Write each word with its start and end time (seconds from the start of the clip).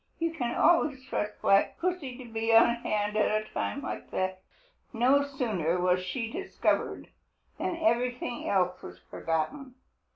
You 0.17 0.33
can 0.33 0.55
always 0.57 1.05
trust 1.05 1.39
Black 1.43 1.77
Pussy 1.77 2.17
to 2.17 2.25
be 2.25 2.51
on 2.55 2.73
hand 2.77 3.15
at 3.15 3.39
a 3.43 3.47
time 3.53 3.83
like 3.83 4.09
that. 4.09 4.41
No 4.93 5.21
sooner 5.23 5.79
was 5.79 6.01
she 6.03 6.31
discovered 6.31 7.09
than 7.59 7.75
everything 7.77 8.49
else 8.49 8.81
was 8.81 8.97
forgotten. 8.97 9.75